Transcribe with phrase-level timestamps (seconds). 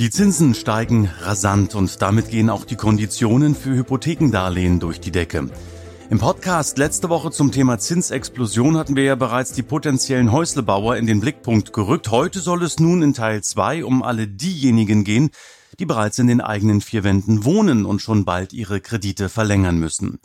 [0.00, 5.50] Die Zinsen steigen rasant und damit gehen auch die Konditionen für Hypothekendarlehen durch die Decke.
[6.08, 11.06] Im Podcast letzte Woche zum Thema Zinsexplosion hatten wir ja bereits die potenziellen Häuslebauer in
[11.06, 12.10] den Blickpunkt gerückt.
[12.10, 15.28] Heute soll es nun in Teil 2 um alle diejenigen gehen,
[15.78, 20.18] die bereits in den eigenen vier Wänden wohnen und schon bald ihre Kredite verlängern müssen.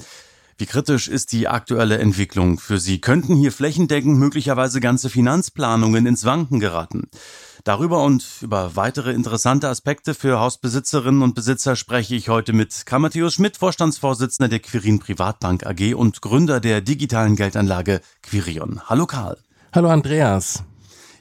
[0.58, 3.02] Wie kritisch ist die aktuelle Entwicklung für Sie?
[3.02, 7.10] Könnten hier flächendeckend möglicherweise ganze Finanzplanungen ins Wanken geraten?
[7.66, 13.00] Darüber und über weitere interessante Aspekte für Hausbesitzerinnen und Besitzer spreche ich heute mit Karl
[13.00, 18.82] Matthäus Schmidt, Vorstandsvorsitzender der Quirin Privatbank AG und Gründer der digitalen Geldanlage Quirion.
[18.86, 19.40] Hallo Karl.
[19.74, 20.64] Hallo Andreas.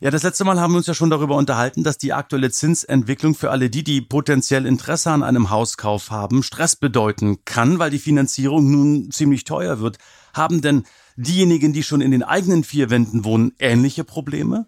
[0.03, 3.35] Ja, das letzte Mal haben wir uns ja schon darüber unterhalten, dass die aktuelle Zinsentwicklung
[3.35, 7.99] für alle die, die potenziell Interesse an einem Hauskauf haben, Stress bedeuten kann, weil die
[7.99, 9.97] Finanzierung nun ziemlich teuer wird.
[10.35, 10.85] Haben denn
[11.17, 14.67] diejenigen, die schon in den eigenen vier Wänden wohnen, ähnliche Probleme?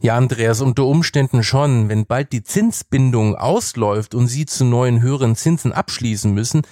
[0.00, 1.88] Ja, Andreas, unter Umständen schon.
[1.88, 6.62] Wenn bald die Zinsbindung ausläuft und Sie zu neuen höheren Zinsen abschließen müssen,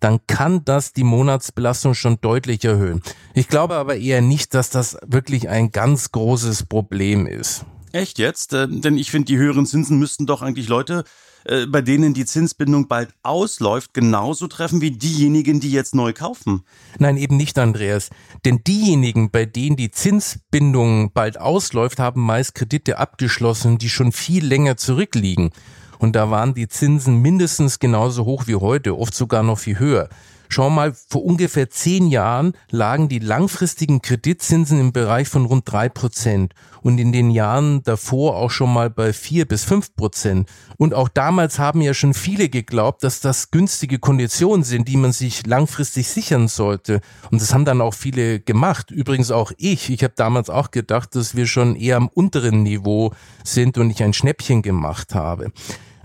[0.00, 3.02] dann kann das die Monatsbelastung schon deutlich erhöhen.
[3.34, 7.64] Ich glaube aber eher nicht, dass das wirklich ein ganz großes Problem ist.
[7.92, 8.54] Echt jetzt?
[8.54, 11.04] Äh, denn ich finde, die höheren Zinsen müssten doch eigentlich Leute
[11.44, 16.62] äh, bei denen die Zinsbindung bald ausläuft, genauso treffen wie diejenigen, die jetzt neu kaufen.
[16.98, 18.10] Nein, eben nicht, Andreas.
[18.44, 24.44] Denn diejenigen, bei denen die Zinsbindung bald ausläuft, haben meist Kredite abgeschlossen, die schon viel
[24.44, 25.50] länger zurückliegen.
[25.98, 30.08] Und da waren die Zinsen mindestens genauso hoch wie heute, oft sogar noch viel höher.
[30.52, 35.88] Schau mal, vor ungefähr zehn Jahren lagen die langfristigen Kreditzinsen im Bereich von rund drei
[35.88, 40.48] Prozent und in den Jahren davor auch schon mal bei vier bis fünf Prozent.
[40.76, 45.12] Und auch damals haben ja schon viele geglaubt, dass das günstige Konditionen sind, die man
[45.12, 47.00] sich langfristig sichern sollte.
[47.30, 48.90] Und das haben dann auch viele gemacht.
[48.90, 49.88] Übrigens auch ich.
[49.88, 53.12] Ich habe damals auch gedacht, dass wir schon eher am unteren Niveau
[53.44, 55.52] sind und ich ein Schnäppchen gemacht habe.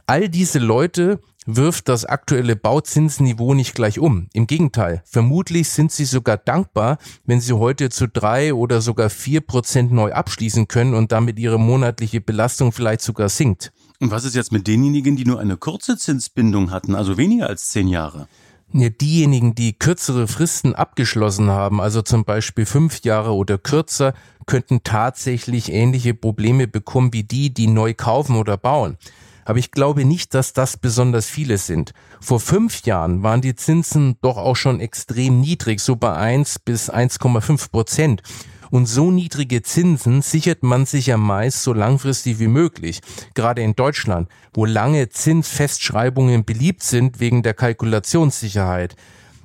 [0.06, 4.28] All diese Leute wirft das aktuelle Bauzinsniveau nicht gleich um.
[4.34, 9.42] Im Gegenteil, vermutlich sind sie sogar dankbar, wenn sie heute zu drei oder sogar vier
[9.42, 13.72] Prozent neu abschließen können und damit ihre monatliche Belastung vielleicht sogar sinkt.
[14.00, 17.68] Und was ist jetzt mit denjenigen, die nur eine kurze Zinsbindung hatten, also weniger als
[17.68, 18.28] zehn Jahre?
[18.74, 24.14] Ja, diejenigen, die kürzere Fristen abgeschlossen haben, also zum Beispiel fünf Jahre oder kürzer,
[24.48, 28.98] könnten tatsächlich ähnliche Probleme bekommen wie die, die neu kaufen oder bauen.
[29.46, 31.94] Aber ich glaube nicht, dass das besonders viele sind.
[32.20, 36.92] Vor fünf Jahren waren die Zinsen doch auch schon extrem niedrig, so bei 1 bis
[36.92, 38.24] 1,5 Prozent.
[38.72, 43.02] Und so niedrige Zinsen sichert man sich ja meist so langfristig wie möglich.
[43.36, 48.96] Gerade in Deutschland, wo lange Zinsfestschreibungen beliebt sind wegen der Kalkulationssicherheit.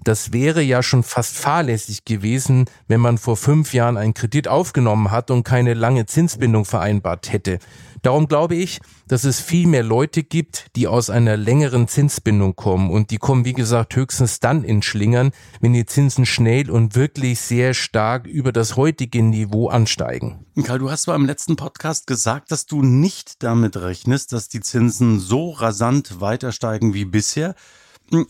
[0.05, 5.11] Das wäre ja schon fast fahrlässig gewesen, wenn man vor fünf Jahren einen Kredit aufgenommen
[5.11, 7.59] hat und keine lange Zinsbindung vereinbart hätte.
[8.03, 12.91] Darum glaube ich, dass es viel mehr Leute gibt, die aus einer längeren Zinsbindung kommen.
[12.91, 17.41] Und die kommen, wie gesagt, höchstens dann in Schlingern, wenn die Zinsen schnell und wirklich
[17.41, 20.47] sehr stark über das heutige Niveau ansteigen.
[20.65, 24.61] Karl, du hast zwar im letzten Podcast gesagt, dass du nicht damit rechnest, dass die
[24.61, 27.55] Zinsen so rasant weiter steigen wie bisher.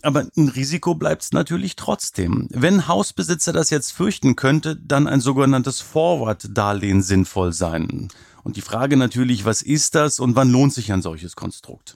[0.01, 2.47] Aber ein Risiko bleibt es natürlich trotzdem.
[2.51, 8.09] Wenn Hausbesitzer das jetzt fürchten könnte, dann ein sogenanntes Forward-Darlehen sinnvoll sein.
[8.43, 11.95] Und die Frage natürlich, was ist das und wann lohnt sich ein solches Konstrukt?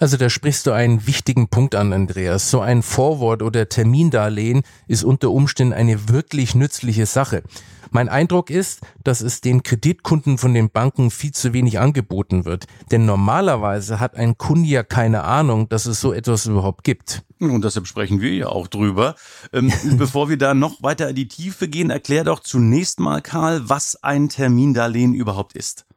[0.00, 2.50] Also da sprichst du einen wichtigen Punkt an, Andreas.
[2.50, 7.42] So ein Forward- oder Termindarlehen ist unter Umständen eine wirklich nützliche Sache.
[7.90, 12.66] Mein Eindruck ist, dass es den Kreditkunden von den Banken viel zu wenig angeboten wird.
[12.92, 17.24] Denn normalerweise hat ein Kunde ja keine Ahnung, dass es so etwas überhaupt gibt.
[17.40, 19.16] Und deshalb sprechen wir ja auch drüber.
[19.52, 23.68] Ähm, bevor wir da noch weiter in die Tiefe gehen, erklär doch zunächst mal, Karl,
[23.68, 25.87] was ein Termindarlehen überhaupt ist.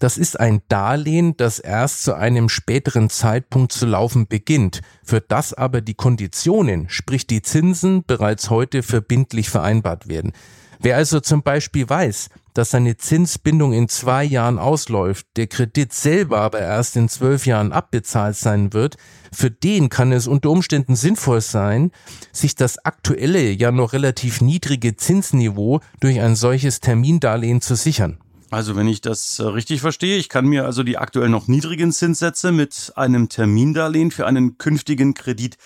[0.00, 5.52] Das ist ein Darlehen, das erst zu einem späteren Zeitpunkt zu laufen beginnt, für das
[5.52, 10.32] aber die Konditionen, sprich die Zinsen, bereits heute verbindlich vereinbart werden.
[10.78, 16.40] Wer also zum Beispiel weiß, dass seine Zinsbindung in zwei Jahren ausläuft, der Kredit selber
[16.40, 18.96] aber erst in zwölf Jahren abbezahlt sein wird,
[19.30, 21.90] für den kann es unter Umständen sinnvoll sein,
[22.32, 28.16] sich das aktuelle, ja noch relativ niedrige Zinsniveau durch ein solches Termindarlehen zu sichern.
[28.50, 31.92] Also wenn ich das äh, richtig verstehe, ich kann mir also die aktuell noch niedrigen
[31.92, 35.56] Zinssätze mit einem Termindarlehen für einen künftigen Kredit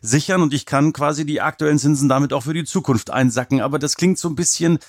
[0.00, 3.60] sichern und ich kann quasi die aktuellen Zinsen damit auch für die Zukunft einsacken.
[3.60, 4.80] Aber das klingt so ein bisschen,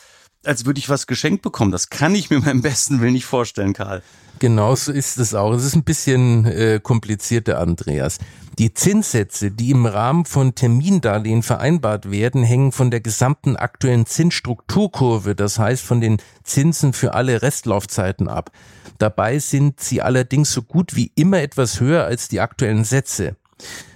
[0.45, 1.72] als würde ich was geschenkt bekommen.
[1.72, 4.01] Das kann ich mir beim besten Willen nicht vorstellen, Karl.
[4.40, 5.54] Genauso ist es auch.
[5.54, 8.18] Es ist ein bisschen äh, komplizierter, Andreas.
[8.60, 15.34] Die Zinssätze, die im Rahmen von Termindarlehen vereinbart werden, hängen von der gesamten aktuellen Zinsstrukturkurve,
[15.34, 18.51] das heißt von den Zinsen für alle Restlaufzeiten ab.
[19.00, 23.36] Dabei sind sie allerdings so gut wie immer etwas höher als die aktuellen Sätze.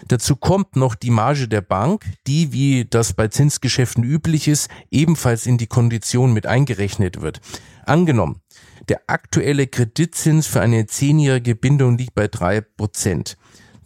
[0.08, 5.46] Dazu kommt noch die Marge der Bank, die, wie das bei Zinsgeschäften üblich ist, ebenfalls
[5.46, 7.42] in die Kondition mit eingerechnet wird.
[7.86, 8.42] Angenommen,
[8.90, 13.38] der aktuelle Kreditzins für eine zehnjährige Bindung liegt bei drei Prozent.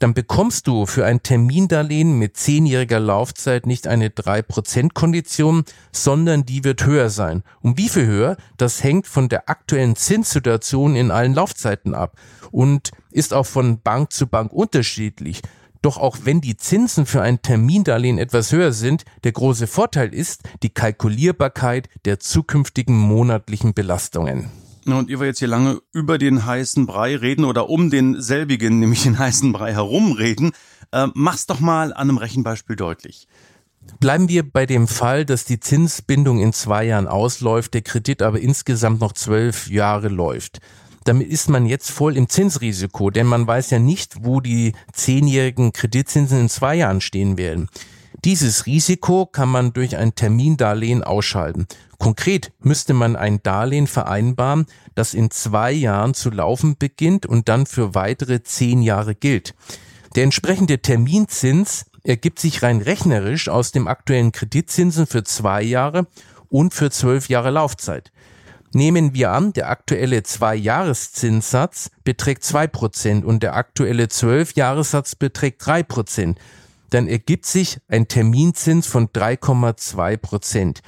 [0.01, 6.43] Dann bekommst du für ein Termindarlehen mit zehnjähriger Laufzeit nicht eine drei Prozent Kondition, sondern
[6.43, 7.43] die wird höher sein.
[7.61, 8.37] Um wie viel höher?
[8.57, 12.17] Das hängt von der aktuellen Zinssituation in allen Laufzeiten ab
[12.49, 15.43] und ist auch von Bank zu Bank unterschiedlich.
[15.81, 20.43] Doch auch wenn die Zinsen für ein Termindarlehen etwas höher sind, der große Vorteil ist
[20.61, 24.51] die Kalkulierbarkeit der zukünftigen monatlichen Belastungen.
[24.85, 29.03] Und ihr wir jetzt hier lange über den heißen Brei reden oder um denselbigen, nämlich
[29.03, 30.51] den heißen Brei herumreden,
[30.91, 33.27] äh, mach's doch mal an einem Rechenbeispiel deutlich.
[33.99, 38.39] Bleiben wir bei dem Fall, dass die Zinsbindung in zwei Jahren ausläuft, der Kredit aber
[38.39, 40.59] insgesamt noch zwölf Jahre läuft.
[41.03, 45.73] Damit ist man jetzt voll im Zinsrisiko, denn man weiß ja nicht, wo die zehnjährigen
[45.73, 47.69] Kreditzinsen in zwei Jahren stehen werden.
[48.23, 51.65] Dieses Risiko kann man durch ein Termindarlehen ausschalten.
[51.97, 57.65] Konkret müsste man ein Darlehen vereinbaren, das in zwei Jahren zu laufen beginnt und dann
[57.65, 59.55] für weitere zehn Jahre gilt.
[60.15, 66.05] Der entsprechende Terminzins ergibt sich rein rechnerisch aus dem aktuellen Kreditzinsen für zwei Jahre
[66.49, 68.11] und für zwölf Jahre Laufzeit.
[68.73, 75.83] Nehmen wir an, der aktuelle Zwei-Jahres-Zinssatz beträgt zwei Prozent und der aktuelle Zwölf-Jahressatz beträgt drei
[75.83, 76.39] Prozent.
[76.89, 80.81] Dann ergibt sich ein Terminzins von 3,2 Prozent.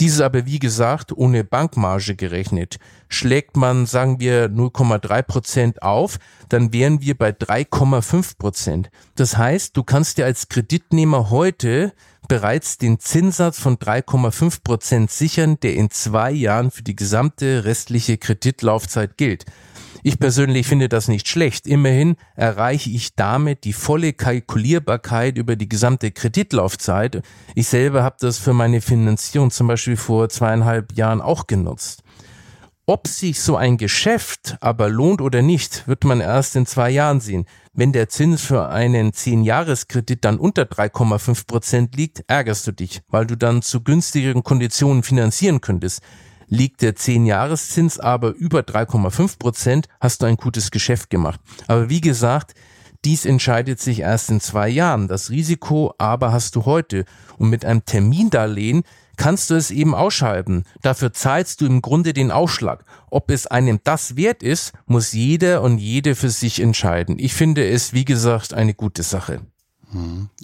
[0.00, 2.78] Dieses aber, wie gesagt, ohne Bankmarge gerechnet.
[3.08, 8.90] Schlägt man, sagen wir, 0,3 Prozent auf, dann wären wir bei 3,5 Prozent.
[9.14, 11.92] Das heißt, du kannst dir als Kreditnehmer heute
[12.28, 18.18] bereits den Zinssatz von 3,5 Prozent sichern, der in zwei Jahren für die gesamte restliche
[18.18, 19.44] Kreditlaufzeit gilt.
[20.06, 21.66] Ich persönlich finde das nicht schlecht.
[21.66, 27.22] Immerhin erreiche ich damit die volle Kalkulierbarkeit über die gesamte Kreditlaufzeit.
[27.56, 32.04] Ich selber habe das für meine Finanzierung zum Beispiel vor zweieinhalb Jahren auch genutzt.
[32.86, 37.18] Ob sich so ein Geschäft aber lohnt oder nicht, wird man erst in zwei Jahren
[37.18, 37.44] sehen.
[37.72, 43.26] Wenn der Zins für einen 10-Jahres-Kredit dann unter 3,5 Prozent liegt, ärgerst du dich, weil
[43.26, 46.00] du dann zu günstigeren Konditionen finanzieren könntest.
[46.48, 51.40] Liegt der 10-Jahreszins aber über 3,5 Prozent, hast du ein gutes Geschäft gemacht.
[51.66, 52.54] Aber wie gesagt,
[53.04, 55.08] dies entscheidet sich erst in zwei Jahren.
[55.08, 57.04] Das Risiko aber hast du heute.
[57.38, 58.82] Und mit einem Termindarlehen
[59.16, 60.64] kannst du es eben ausschalten.
[60.82, 62.84] Dafür zahlst du im Grunde den Aufschlag.
[63.10, 67.16] Ob es einem das wert ist, muss jeder und jede für sich entscheiden.
[67.18, 69.40] Ich finde es, wie gesagt, eine gute Sache.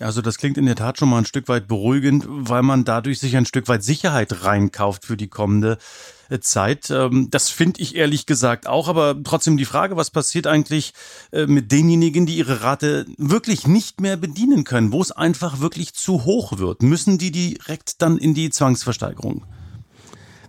[0.01, 3.19] Also das klingt in der Tat schon mal ein Stück weit beruhigend, weil man dadurch
[3.19, 5.79] sich ein Stück weit Sicherheit reinkauft für die kommende
[6.29, 6.91] äh, Zeit.
[6.91, 10.95] Ähm, das finde ich ehrlich gesagt auch, aber trotzdem die Frage, was passiert eigentlich
[11.33, 15.95] äh, mit denjenigen, die ihre Rate wirklich nicht mehr bedienen können, wo es einfach wirklich
[15.95, 16.83] zu hoch wird?
[16.83, 19.45] Müssen die direkt dann in die Zwangsversteigerung?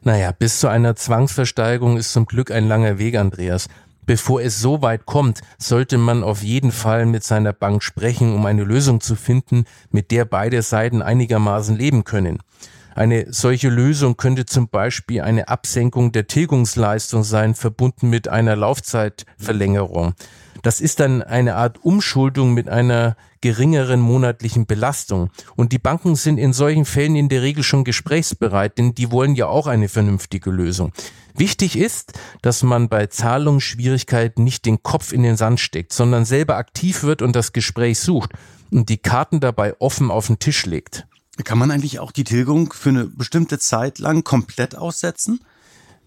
[0.06, 3.70] Naja, bis zu einer Zwangsversteigerung ist zum Glück ein langer Weg, Andreas.
[4.06, 8.46] Bevor es so weit kommt, sollte man auf jeden Fall mit seiner Bank sprechen, um
[8.46, 12.40] eine Lösung zu finden, mit der beide Seiten einigermaßen leben können.
[12.96, 20.14] Eine solche Lösung könnte zum Beispiel eine Absenkung der Tilgungsleistung sein, verbunden mit einer Laufzeitverlängerung.
[20.64, 25.30] Das ist dann eine Art Umschuldung mit einer geringeren monatlichen Belastung.
[25.58, 29.36] Und die Banken sind in solchen Fällen in der Regel schon gesprächsbereit, denn die wollen
[29.36, 30.94] ja auch eine vernünftige Lösung.
[31.36, 36.56] Wichtig ist, dass man bei Zahlungsschwierigkeiten nicht den Kopf in den Sand steckt, sondern selber
[36.56, 38.32] aktiv wird und das Gespräch sucht
[38.72, 41.06] und die Karten dabei offen auf den Tisch legt.
[41.44, 45.40] Kann man eigentlich auch die Tilgung für eine bestimmte Zeit lang komplett aussetzen?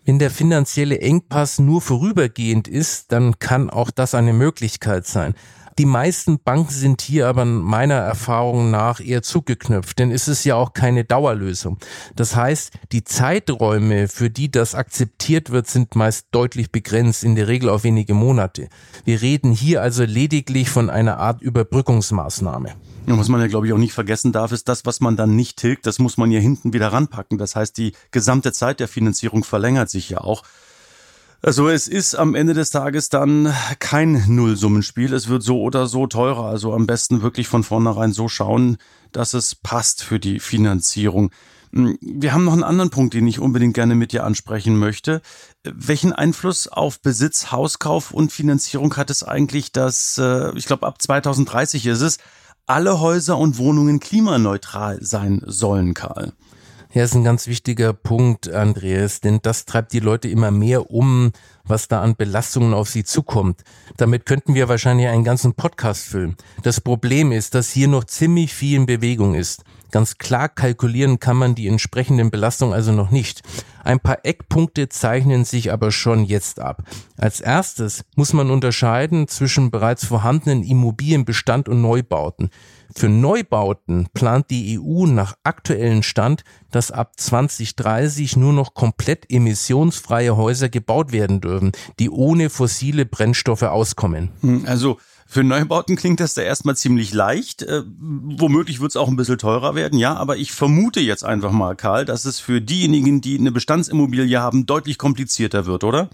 [0.07, 5.35] Wenn der finanzielle Engpass nur vorübergehend ist, dann kann auch das eine Möglichkeit sein.
[5.79, 10.55] Die meisten Banken sind hier aber meiner Erfahrung nach eher zugeknüpft, denn es ist ja
[10.55, 11.79] auch keine Dauerlösung.
[12.15, 17.49] Das heißt, die Zeiträume, für die das akzeptiert wird, sind meist deutlich begrenzt, in der
[17.49, 18.69] Regel auf wenige Monate.
[19.05, 22.75] Wir reden hier also lediglich von einer Art Überbrückungsmaßnahme.
[23.07, 25.37] Ja, was man ja, glaube ich, auch nicht vergessen darf, ist das, was man dann
[25.37, 27.37] nicht tilgt, das muss man ja hinten wieder ranpacken.
[27.37, 30.43] Das heißt, die gesamte Zeit der Finanzierung verlängert sich ja auch.
[31.47, 35.15] Also es ist am Ende des Tages dann kein Nullsummenspiel.
[35.15, 36.47] Es wird so oder so teurer.
[36.47, 38.79] Also am besten wirklich von vornherein so schauen,
[39.13, 41.31] dass es passt für die Finanzierung.
[41.73, 45.23] Hm, wir haben noch einen anderen Punkt, den ich unbedingt gerne mit dir ansprechen möchte.
[45.63, 51.01] Welchen Einfluss auf Besitz, Hauskauf und Finanzierung hat es eigentlich, dass, äh, ich glaube, ab
[51.01, 52.19] 2030 ist es,
[52.67, 56.33] alle Häuser und Wohnungen klimaneutral sein sollen, Karl?
[56.97, 61.33] Ja, ist ein ganz wichtiger Punkt, Andreas, denn das treibt die Leute immer mehr um,
[61.63, 63.65] was da an Belastungen auf sie zukommt.
[63.99, 66.39] Damit könnten wir wahrscheinlich einen ganzen Podcast füllen.
[66.63, 69.63] Das Problem ist, dass hier noch ziemlich viel in Bewegung ist.
[69.91, 73.43] Ganz klar kalkulieren kann man die entsprechenden Belastungen also noch nicht.
[73.85, 76.83] Ein paar Eckpunkte zeichnen sich aber schon jetzt ab.
[77.19, 82.49] Als erstes muss man unterscheiden zwischen bereits vorhandenen Immobilienbestand und Neubauten.
[82.95, 90.37] Für Neubauten plant die EU nach aktuellen Stand, dass ab 2030 nur noch komplett emissionsfreie
[90.37, 94.31] Häuser gebaut werden dürfen, die ohne fossile Brennstoffe auskommen.
[94.41, 97.63] Hm, also für Neubauten klingt das da erstmal ziemlich leicht.
[97.63, 101.51] Äh, womöglich wird es auch ein bisschen teurer werden, ja, aber ich vermute jetzt einfach
[101.51, 106.09] mal, Karl, dass es für diejenigen, die eine Bestandsimmobilie haben, deutlich komplizierter wird, oder?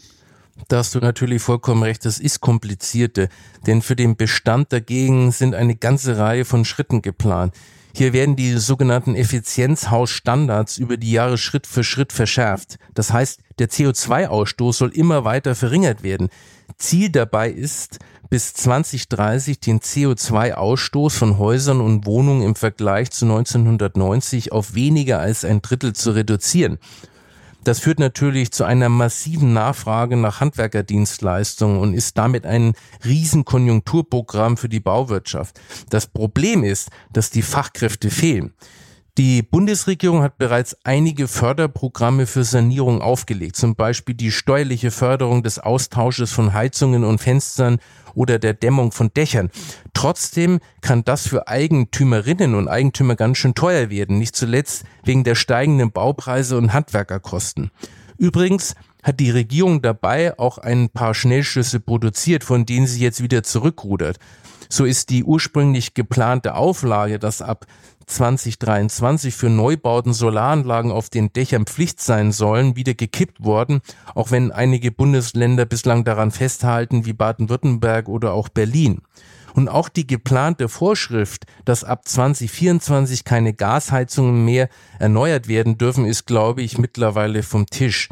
[0.68, 3.28] Da hast du natürlich vollkommen recht, das ist komplizierter,
[3.66, 7.54] denn für den Bestand dagegen sind eine ganze Reihe von Schritten geplant.
[7.94, 12.78] Hier werden die sogenannten Effizienzhausstandards über die Jahre Schritt für Schritt verschärft.
[12.94, 16.30] Das heißt, der CO2-Ausstoß soll immer weiter verringert werden.
[16.78, 17.98] Ziel dabei ist,
[18.30, 25.44] bis 2030 den CO2-Ausstoß von Häusern und Wohnungen im Vergleich zu 1990 auf weniger als
[25.44, 26.78] ein Drittel zu reduzieren.
[27.64, 34.68] Das führt natürlich zu einer massiven Nachfrage nach Handwerkerdienstleistungen und ist damit ein Riesenkonjunkturprogramm für
[34.68, 35.60] die Bauwirtschaft.
[35.88, 38.52] Das Problem ist, dass die Fachkräfte fehlen.
[39.18, 45.58] Die Bundesregierung hat bereits einige Förderprogramme für Sanierung aufgelegt, zum Beispiel die steuerliche Förderung des
[45.58, 47.78] Austausches von Heizungen und Fenstern
[48.14, 49.50] oder der Dämmung von Dächern.
[49.92, 55.34] Trotzdem kann das für Eigentümerinnen und Eigentümer ganz schön teuer werden, nicht zuletzt wegen der
[55.34, 57.70] steigenden Baupreise und Handwerkerkosten.
[58.16, 63.42] Übrigens hat die Regierung dabei auch ein paar Schnellschüsse produziert, von denen sie jetzt wieder
[63.42, 64.18] zurückrudert.
[64.68, 67.66] So ist die ursprünglich geplante Auflage, dass ab
[68.06, 73.80] 2023 für Neubauten Solaranlagen auf den Dächern Pflicht sein sollen, wieder gekippt worden,
[74.14, 79.02] auch wenn einige Bundesländer bislang daran festhalten, wie Baden-Württemberg oder auch Berlin.
[79.54, 84.68] Und auch die geplante Vorschrift, dass ab 2024 keine Gasheizungen mehr
[84.98, 88.08] erneuert werden dürfen, ist, glaube ich, mittlerweile vom Tisch.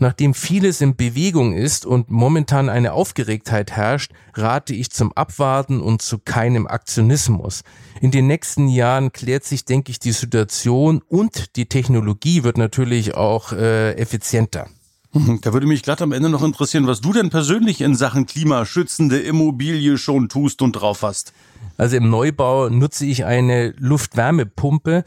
[0.00, 6.02] Nachdem vieles in Bewegung ist und momentan eine Aufgeregtheit herrscht, rate ich zum Abwarten und
[6.02, 7.62] zu keinem Aktionismus.
[8.00, 13.14] In den nächsten Jahren klärt sich, denke ich, die Situation und die Technologie wird natürlich
[13.14, 14.68] auch äh, effizienter.
[15.40, 19.18] Da würde mich glatt am Ende noch interessieren, was du denn persönlich in Sachen klimaschützende
[19.18, 21.32] Immobilie schon tust und drauf hast.
[21.76, 25.04] Also im Neubau nutze ich eine Luftwärmepumpe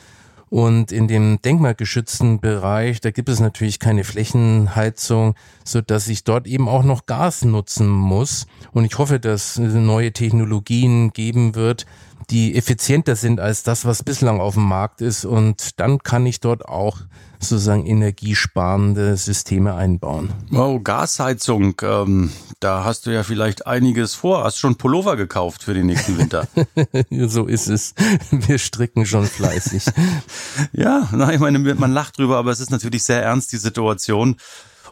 [0.52, 6.46] und in dem denkmalgeschützten Bereich, da gibt es natürlich keine Flächenheizung, so dass ich dort
[6.46, 8.48] eben auch noch Gas nutzen muss.
[8.74, 11.86] Und ich hoffe, dass es neue Technologien geben wird,
[12.30, 15.26] die effizienter sind als das, was bislang auf dem Markt ist.
[15.26, 16.98] Und dann kann ich dort auch
[17.40, 20.32] sozusagen energiesparende Systeme einbauen.
[20.54, 24.44] Oh, Gasheizung, ähm, da hast du ja vielleicht einiges vor.
[24.44, 26.48] Hast schon Pullover gekauft für den nächsten Winter.
[27.10, 27.96] so ist es.
[28.30, 29.86] Wir stricken schon fleißig.
[30.72, 34.38] ja, na, ich meine, man lacht drüber, aber es ist natürlich sehr ernst, die Situation.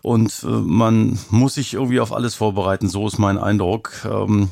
[0.01, 3.91] Und äh, man muss sich irgendwie auf alles vorbereiten, so ist mein Eindruck.
[4.05, 4.49] Ähm,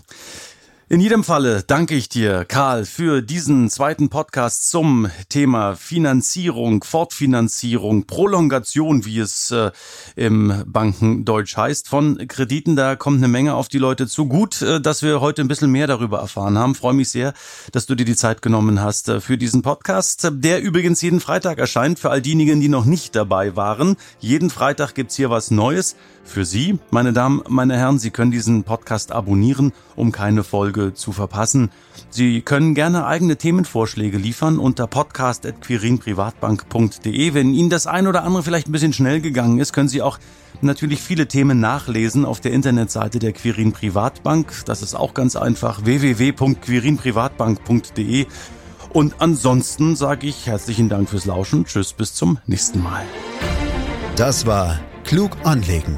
[0.89, 8.05] in jedem Falle danke ich dir, Karl, für diesen zweiten Podcast zum Thema Finanzierung, Fortfinanzierung,
[8.05, 9.71] Prolongation, wie es äh,
[10.15, 12.77] im Bankendeutsch heißt, von Krediten.
[12.77, 14.27] Da kommt eine Menge auf die Leute zu.
[14.27, 16.73] Gut, äh, dass wir heute ein bisschen mehr darüber erfahren haben.
[16.73, 17.33] Freue mich sehr,
[17.73, 21.57] dass du dir die Zeit genommen hast äh, für diesen Podcast, der übrigens jeden Freitag
[21.57, 23.97] erscheint, für all diejenigen, die noch nicht dabei waren.
[24.21, 27.99] Jeden Freitag gibt's hier was Neues für Sie, meine Damen, meine Herren.
[27.99, 31.71] Sie können diesen Podcast abonnieren, um keine Folge Folge zu verpassen.
[32.09, 37.33] Sie können gerne eigene Themenvorschläge liefern unter podcast.quirinprivatbank.de.
[37.33, 40.17] Wenn Ihnen das ein oder andere vielleicht ein bisschen schnell gegangen ist, können Sie auch
[40.61, 44.53] natürlich viele Themen nachlesen auf der Internetseite der Quirin Privatbank.
[44.65, 48.25] Das ist auch ganz einfach www.quirinprivatbank.de.
[48.93, 51.65] Und ansonsten sage ich herzlichen Dank fürs Lauschen.
[51.65, 53.03] Tschüss, bis zum nächsten Mal.
[54.15, 55.97] Das war Klug anlegen